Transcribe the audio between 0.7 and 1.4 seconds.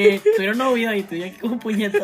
y tú ya